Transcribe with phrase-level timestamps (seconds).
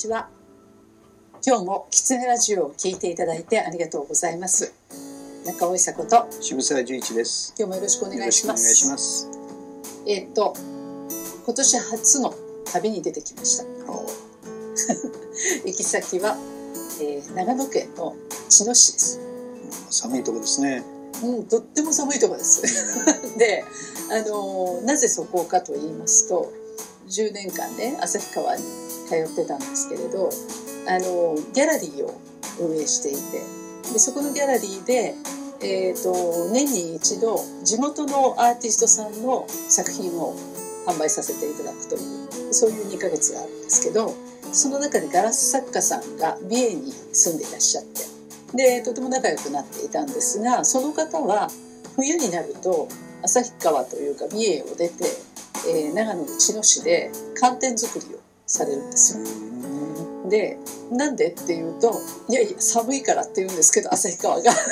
[0.00, 0.30] ちは
[1.46, 4.72] 今日もキツネラジオを聞いていただいてありがとうございます
[5.44, 7.54] 中尾久子と渋沢十一です。
[7.58, 9.30] 今日もよろしくお願いしますお願いします。
[10.06, 10.54] えーっと
[11.44, 12.34] 今年初の
[12.72, 13.64] 旅に出てきました
[15.66, 16.38] 行き先は、
[17.00, 18.16] えー長野県の
[18.48, 19.20] 茅野市です
[19.90, 20.82] 寒いとこですね。
[21.22, 22.62] うん、とっても寒いところです。
[23.36, 23.64] で、
[24.10, 26.50] あのなぜそこかと言いますと、
[27.10, 28.62] 10年間ね、旭川に
[29.08, 30.30] 通ってたんですけれど、
[30.88, 32.20] あのギャラリーを
[32.60, 35.14] 運営していて、でそこのギャラリーで、
[35.62, 40.34] えー、と年に一度地元のアーティストさんの作品を
[40.86, 44.14] 販売させていただくというそういう2ヶ月があるんですけど
[44.52, 51.48] その中でガラス作家さんが美瑛に住んでいらっしゃってでとても仲良くなっていたんですがその方は
[51.96, 52.88] 冬になると
[53.22, 55.04] 旭川というか美瑛を出て、
[55.68, 59.24] えー長野の茅野市で寒天作りをされるんですよ。
[60.28, 60.58] で
[60.92, 61.92] なんでっていうと
[62.28, 64.52] いやいや寒いからって言うんですけど旭川が。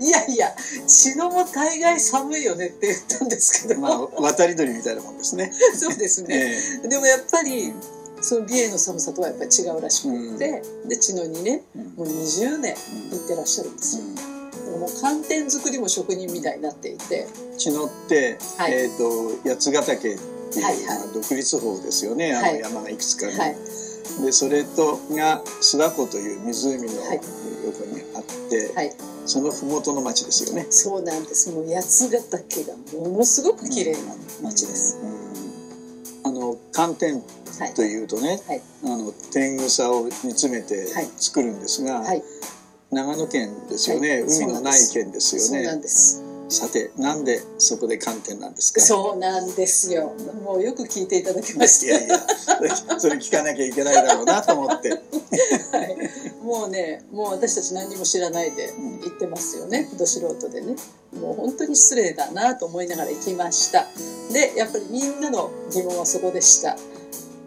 [0.00, 0.54] いやいや
[0.86, 5.52] 茅野も大概寒いよねって言ったんですけど、まあ渡り鳥みたいなもんですね。
[5.76, 7.72] そうですね、えでもやっぱり
[8.20, 11.62] その美瑛の寒さとはやっぱり違うらしくて、で茅野にね
[11.96, 12.74] もう20年
[13.10, 14.02] 行ってらっしゃるんですよ、
[14.76, 17.26] もう寒天作りも職人みたいになっていて。
[17.58, 18.72] 血のって、はい。
[18.72, 20.18] えっ、と八ヶ岳っ
[20.52, 20.84] ていう、はいはい。
[20.86, 22.34] まあ独立峰ですよね。
[22.34, 22.54] あはい。
[22.54, 23.36] の山がいくつかある。
[23.38, 23.56] はい。
[24.22, 27.20] でそれとが諏訪湖という湖のはい。
[27.64, 28.92] 横にあって、はい。
[29.26, 30.66] その麓の町ですよね。
[30.70, 31.50] そうなんです。
[31.50, 34.98] もう八ヶ岳がものすごく綺麗な街です、
[36.24, 36.30] うん。
[36.30, 37.22] あの寒天
[37.58, 37.74] はい。
[37.74, 38.62] というとね、はい。
[38.84, 41.08] あの天草を煮詰めてはい。
[41.16, 42.22] 作るんですが、はい
[42.94, 44.20] 長野県ですよね、はい。
[44.22, 46.22] 海のない県ですそうよねなんです。
[46.48, 48.80] さてなんでそこで寒天なんですか？
[48.80, 50.12] そうなんですよ。
[50.44, 52.18] もうよく聞いていただきましいやいや
[52.98, 54.90] それ聞かなきゃいけないだろうなと思って。
[54.90, 55.96] た、はい、
[56.44, 58.72] もうねもう私たち何にも知らないで
[59.02, 59.88] 行ってますよね。
[59.98, 60.76] ど素人でね。
[61.18, 63.86] もう本当に失礼だなと思いながら行きました。
[64.32, 66.76] でやっぱりみんなの疑問はそこでした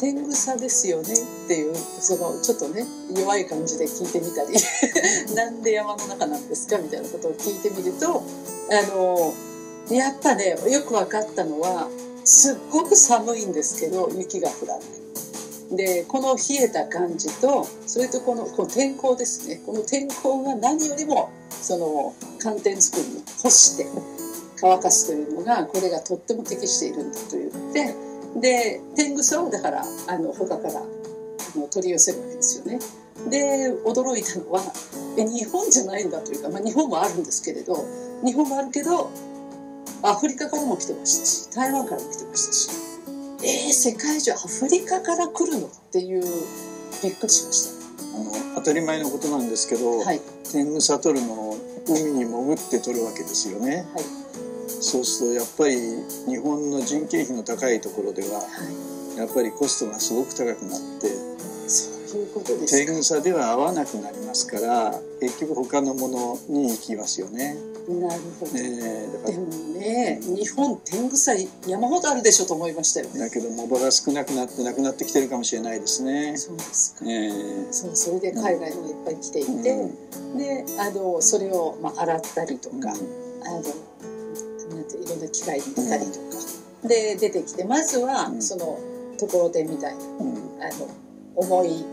[0.00, 2.84] 天草ですよねっていうそのちょっとね
[3.16, 4.54] 弱い感じで聞いてみたり
[5.34, 8.22] なんで山の中なんですかみたいなことを聞いてみると
[8.70, 9.32] あの
[9.90, 11.88] やっぱねよく分かったのは
[12.24, 14.84] すっごく寒いんですけど雪が降らない。
[15.70, 23.86] でこの冷えた感じとそれとこのこの天候ですねこの天候が何よりもその寒天作りに干して
[24.60, 27.94] 乾かすというのがこれがとっても適しているんだと言って
[28.40, 32.78] で天草をだからあの他からあの取り寄せるわけですよね。
[33.30, 34.60] で驚いたのは
[35.16, 37.76] え日本じゃないんだというか、まあ、日本もあるんですけれど
[38.24, 39.10] 日本もあるけど
[40.02, 42.70] アフリカからも来てましたし台湾からも来てましたし
[43.42, 46.22] えー、世界中アフリカから来るのっていう
[47.02, 47.70] びっくりしまし
[48.14, 50.06] あの当たり前のことなんですけど、た。
[50.06, 50.20] はい
[50.54, 51.56] 天草取るのを
[51.88, 54.23] 海に潜って取るわけですよねはい
[54.84, 55.76] そうするとやっぱり
[56.28, 61.08] 日本の人件費の高いところでははいやっぱりコストがすごく高くなって
[61.68, 62.92] そういうことですか。
[62.92, 67.56] 天草では合わなくなりますから結局他のものに行きますよね。
[67.88, 68.52] なるほど。
[68.52, 69.46] ねえだからでも
[69.78, 71.32] ね、日本天草
[71.66, 73.18] 山ほどあるでしょと思いましたよね。
[73.18, 76.36] だけど藻場が少なくなってなくなってきてるかもしれないですね。
[76.36, 77.04] そうですか。
[77.08, 77.30] え
[77.70, 83.62] そうそれで海外もいっぱい来ていえて、うんであのそれをまあ洗ったりとか、うんあの
[84.70, 88.42] なんていろんな機械に入れたりとか、で出てきてまずは、うん。
[88.42, 88.78] その
[89.18, 90.36] ところてんみたいなうん。
[90.62, 90.88] あの
[91.36, 91.84] 重い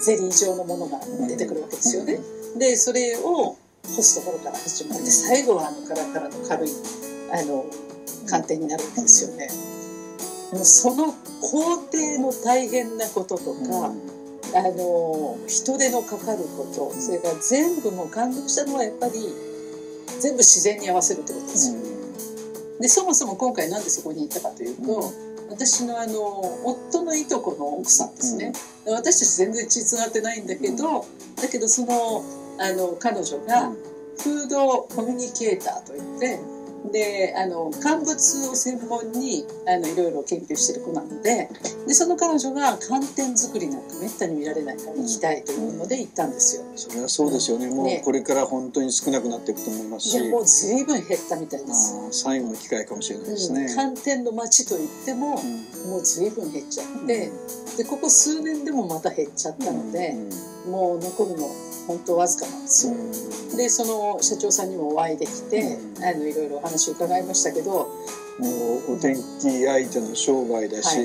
[0.00, 2.18] ゼリー状のものが出てくるわけですよね。
[2.58, 6.70] でそれを干すところから始まって最後はあのカラカラの軽い
[7.32, 7.64] あの
[8.26, 9.48] 寒天になるわけですよね。
[10.52, 13.90] もうその工程の大変なこととか、
[14.54, 19.12] あの人手のかかることそれから全部もう感動したのはやっぱり
[20.22, 21.80] 全部自然に合わせるってことですよ。
[22.80, 25.12] でそもそも今回なんでそこに行ったかというと、
[25.50, 26.20] 私のあの
[26.64, 28.52] 夫のいとこの奥さんですね、
[28.86, 31.04] 私たち全然血つながってないんだけど、
[31.36, 32.24] だけどその
[32.58, 33.72] あの彼女が
[34.18, 36.40] フードコミュニケーターといって
[36.90, 38.12] であの乾物
[38.48, 41.48] を専門にあのいろいろ研究してる子なので
[41.86, 46.64] でその彼女が寒天作りなんかめったに見られないから行きたいというので行ったんですよ。
[46.74, 47.68] それはそうですよね。
[47.70, 51.94] もうねこれから本当に少なくなっていくと思いますし、いやもう随分減ったみたいです。
[52.10, 53.62] 最後の機会かもしれないですね。
[53.62, 57.30] うん寒天の町といっても、うんもう随分減っちゃって、
[57.76, 60.14] でここ数年でもまた減っちゃったので、
[60.68, 61.48] もう残るの
[61.88, 62.94] 本当わずかなんですよ。
[63.56, 65.60] でその社長さんにもお会いできて、
[65.96, 67.90] うんあのいろいろお話を伺いましたけど。
[68.38, 68.48] も
[68.88, 70.96] うお天気相手の商売だし、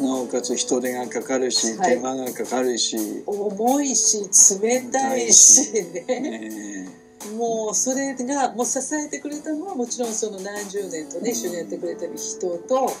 [0.00, 1.94] はなおかつ人手がかかるし、はい。
[1.94, 4.28] 手間がかかるし、重いし
[4.60, 7.06] 冷たいしねね。
[7.36, 12.92] もうそれがもう支えてくれたのはもちろんその何十年とね一緒にやってくれてる人と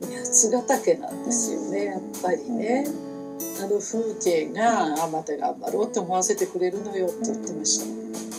[0.00, 2.86] 八ヶ岳なんですよねやっぱりね。
[3.62, 8.29] あの風景があまた頑張ろうって思わせてくれるのよって言ってました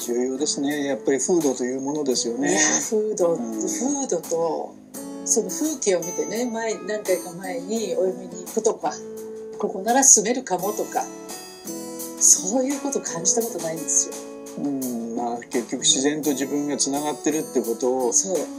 [0.00, 0.86] 重要ですね。
[0.86, 2.58] やっぱり風土というものですよね。
[2.90, 3.60] 風土うん。
[3.60, 4.74] 風土と
[5.24, 8.92] その風景を見てね前何回か前にお嫁に行くとか
[9.58, 11.04] ここなら住めるかもとか
[12.18, 14.64] そういうこと感じたことないんですよ。
[14.64, 15.16] うん。
[15.16, 18.12] まあ結局自然と自分がつながってるってことを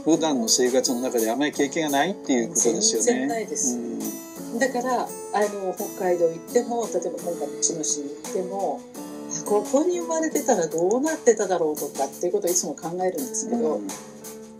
[0.04, 3.04] 普段の生活の中であまり経験がないっていうことですよね。
[3.04, 3.76] 全然ないです。
[3.76, 4.58] うん。
[4.58, 9.11] だからあの北海道行っても例えば今回の茅野市に行ってもあ
[9.46, 13.88] ここに生まれてたらどうなってただろうとかっていうことをいつも考えるんですけど、うん。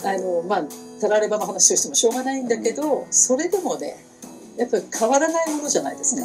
[0.04, 0.64] あのまあ
[1.00, 4.04] たらればの話をしてもしょうがないんだけど、それでもね
[4.56, 6.22] やっぱり変わらないものじゃないですか、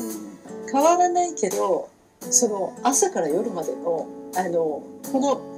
[0.72, 1.90] 変わらないけど
[2.22, 5.58] その朝から夜までのあのこの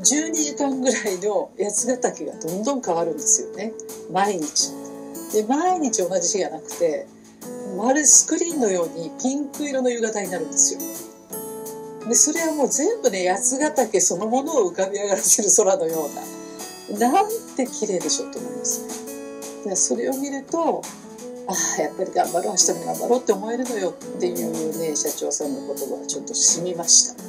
[0.00, 3.72] 12時間ぐらいの八ヶ岳がどんどん変わるんですよね。
[4.12, 4.72] 毎日。
[5.32, 7.06] で毎日同じ日がなくて
[7.76, 10.80] まるでスクリーンのようにピンク色の夕方になるんですよ
[12.08, 16.08] でそれはもう全部ね八ヶ岳そのものを浮かび上がらせる空のよ
[16.88, 17.26] うななん
[17.56, 20.82] て綺麗でしょうと思いますでそれを見ると
[21.48, 27.22] ああやっぱり頑張ろう明日も頑張ろうって思えるのよっていうね社長さんの言葉がちょっと染みました。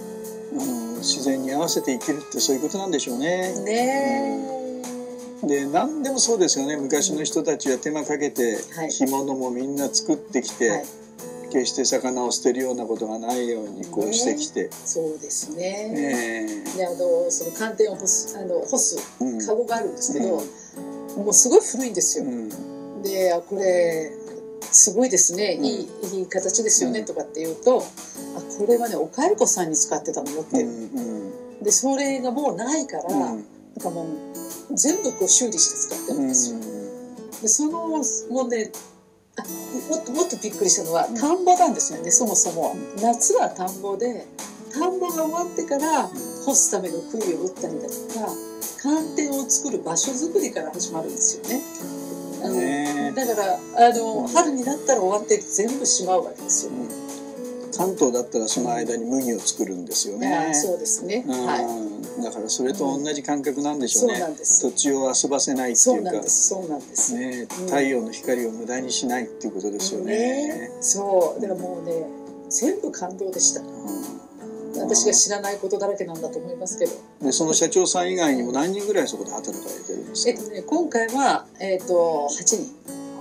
[0.51, 3.53] うん自然に合わせて生きるってそういうことなんでしょうね。
[3.63, 4.81] ね
[5.43, 6.75] で何でもそうですよね。
[6.75, 8.91] 昔の人たちは手間かけてはい。
[8.91, 10.85] 干物もみんな作ってきて、えはい
[11.49, 15.89] 決して魚を捨てるようなことがないようにこうしてきて、そうですね。
[15.89, 19.45] ねであのその寒天を干すあの干すえうん。
[19.45, 20.41] カゴがあるんですけど、
[21.17, 23.01] もうすごい古いんですよ、うん。
[23.01, 24.11] であこれ
[24.61, 25.65] すごいですね、うん。
[25.65, 27.81] いいいい形ですよね、とかって言うとあ
[28.57, 33.19] これはねお蚕さんに使ってたのよって、うんでそれがもうないから、うん。
[33.19, 33.43] なん
[33.81, 36.59] かもう全部こう修理して使ってるんですよ、
[37.41, 38.98] でそのもうねあ
[39.89, 41.45] もっともっとびっくりしたのは田ん。
[41.45, 42.75] ぼなんですよねそもそも。
[43.01, 44.25] 夏は田んぼで
[44.73, 46.07] 田んぼが終わってから
[46.45, 48.33] 干すための杭を打ったりだとか
[48.81, 51.61] 寒天を作る場所づくりから始まるんですよね。
[52.41, 56.71] あのねだからあの春になったら終わって全部しまうわけですよ、
[57.75, 60.53] 関東だったらその間に麦を作るんですよあね。
[60.53, 61.45] そうですね、うん。
[61.45, 61.88] はい
[62.21, 64.19] だからそれと同じ感覚なんでしょそううね。
[64.19, 64.61] なんです。
[64.61, 67.65] 土地を遊ばせないってそいううかそうなんです、ね、うん。
[67.65, 70.71] 太陽の光を無駄にしないっていうことですよね。
[70.81, 71.41] そう。
[71.41, 72.05] だからもうね
[72.49, 73.61] 全部感動でした。
[73.61, 73.67] うん。
[74.81, 76.91] 私が知らないことだらけなんだと思いますけど。
[77.21, 80.29] でその社長さん以外にも何人ぐらいそこで働かれてるんですか？
[80.31, 82.57] えっとね今回は、えっと8人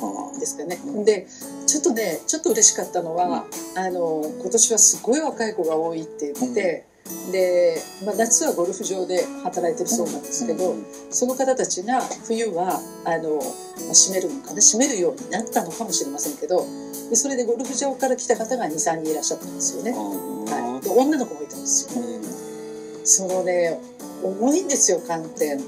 [0.01, 0.79] はですかね。
[1.05, 1.27] で
[1.67, 6.87] ちょっとねちょっと嬉しかったのは、あの今年はすごい若い子が多いって言って、
[7.33, 16.65] で、まあ、夏はゴルフ場で働いてるそうなんですけど、うんその方たちが冬はあの、まあ、閉めるのかな閉めるようになったのかもしれませんけど
[17.09, 22.03] でそれでゴルフ場から来た方が23人いらっしゃったんですよね、はい、で女の子もいたんですよ。
[22.03, 23.07] うん。
[23.07, 23.81] そのね
[24.23, 25.59] 重いんですよ寒天。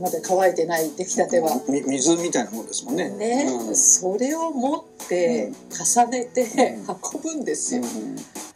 [0.00, 1.50] まだ乾いてない出来たては。
[1.68, 3.10] み水みたいなもんですもんね。
[3.10, 3.76] ね、うん。
[3.76, 6.78] それを持って重ねて
[7.12, 7.82] 運ぶんですよ、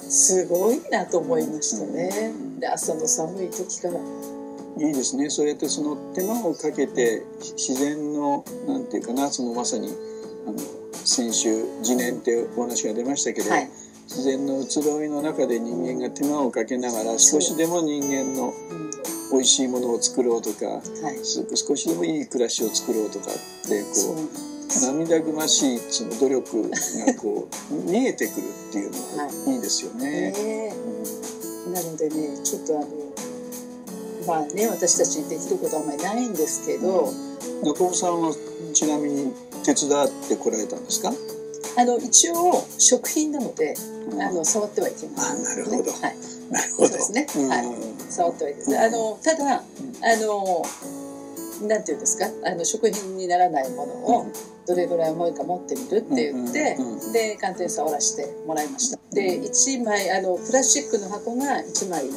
[0.08, 2.60] すごいなと思いましたね、うん。
[2.60, 3.94] で朝の寒い時から。
[4.78, 5.30] いいですね。
[5.30, 9.88] そうやってその手間をかけて自然のなんていうかなそのまさに
[10.46, 10.58] あの
[10.92, 13.70] 先週次年ってお話が出ましたけど、はい、
[14.04, 18.86] 自然の移ろいの中で人間が手間をかけながら少しでも人間のうん。
[19.32, 26.76] 美味しいものを作ろうとかはい、す少しでもいい暮らしを作ろうとかってこう涙ぐましいその努力が
[27.20, 30.32] こう見えてくるっていうのがいいですよね。
[30.32, 30.75] ね
[31.73, 32.87] なのでねちょっとあの
[34.26, 37.12] まあね私たちにできることはあんまりないんですけど、
[37.64, 38.35] 中尾さんは
[38.75, 39.32] ちなみに
[39.64, 41.12] 手伝ってこられたんですか？
[41.78, 43.75] あの一応食品なので
[44.20, 45.92] あの触ってはいけない、あなるほど。
[45.92, 46.16] はい、
[46.50, 46.88] なるほど。
[46.88, 47.26] そうですね。
[47.37, 47.49] うん。
[47.49, 47.66] はい。
[48.11, 49.62] 触ってはいけないあのただあ
[50.20, 52.26] のなんていうんですか？
[52.44, 54.26] あの食品にならないものを
[54.66, 58.99] どれぐらい重いか持ってみるって言って、うんうんで寒天触らせてもらいました。
[59.12, 62.11] で1枚あのプラスチックの箱が1枚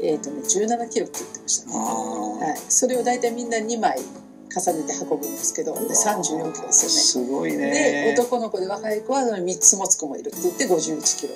[0.00, 7.26] えっ、とね17キロって言ってましたね、あはい、それを大体みんな2枚重ねて運ぶんですけどで34キロですよね。
[7.26, 8.14] すごいでね。
[8.16, 11.34] 男の子で若い子は3つ持つ子もいるって言って51キロ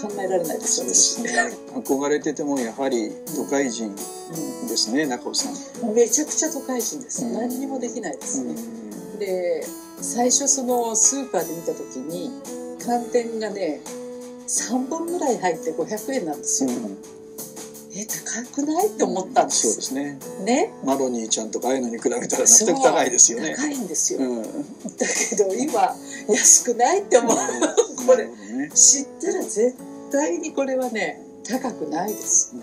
[0.00, 1.30] 考えられないです私、ね。
[1.74, 4.02] 憧れててもやはり都会人で
[4.76, 5.88] すね中尾さん。
[5.88, 7.32] うんめちゃくちゃ都会人です、うん。
[7.34, 8.54] 何にもできないですうん。
[8.54, 8.62] ね、
[9.18, 9.64] で
[10.00, 12.30] 最初そのスーパーで見た時に
[12.78, 13.80] 寒天がね
[14.46, 16.70] 3本ぐらい入って500円なんですよ、
[18.00, 19.68] え高くないって思ったんです。
[19.68, 20.18] そうですね。
[20.44, 20.72] ね。
[20.84, 23.54] マロニーちゃんとかああいうのに比べたら全く高いですよね。
[23.56, 24.42] 高いんですよ、うん。
[24.42, 24.48] だ
[25.30, 25.94] けど今
[26.28, 27.36] 安くないって思う。
[28.06, 28.70] これね。
[28.74, 29.74] 知ったら絶
[30.12, 32.54] 対にこれはね高くないです。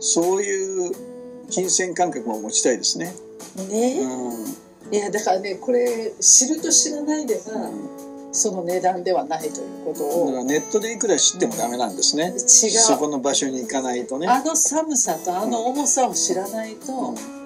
[0.00, 0.92] そういう
[1.50, 3.14] 金銭感覚も持ちたいですね。
[3.68, 4.94] ね、うん。
[4.94, 7.70] いやだからねこれ知ると知らないでは、
[8.36, 12.26] その値段ではないということだかをらネットでいくら知ってもダメなんですね。
[12.26, 14.28] 違うそこの場所に行かないとね。
[14.28, 17.36] あの寒さとあの重さを知らないと、うん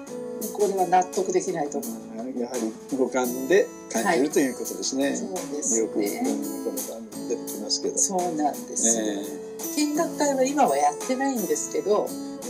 [0.53, 2.39] これは納得できないと思う。
[2.39, 5.15] やはり五感で感じるということですね。
[5.15, 6.21] そうですよく、うん、ね。
[6.65, 7.97] この番組出てきますけど。
[7.97, 9.05] そうなんですよ。
[9.05, 12.07] え見学会は今はやってないんですけど、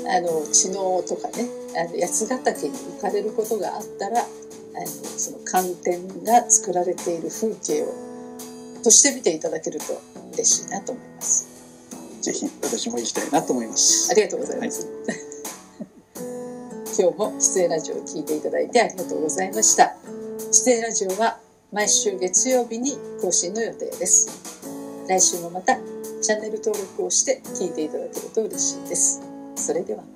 [0.08, 4.24] あの知能とかね、あの八ヶ岳に行かれることがあったら、あ
[4.80, 8.11] のその寒天が作られている風景を
[8.82, 10.02] として見ていただけると
[10.34, 11.48] 嬉しいなと思います。
[12.20, 14.12] えぜひ私も行きたいなと思います。
[14.12, 14.88] ありがとうございます。
[17.00, 19.96] 今日も出演ラジオを聞いていただいてありがとうございました。
[20.52, 21.40] 出演ラジオは
[21.72, 24.28] 毎週月曜日に更新の予定です。
[25.08, 25.78] 来週もまた
[26.22, 29.22] チャンネル登録をして聞いていただけると嬉しいです。
[29.56, 30.11] それでは。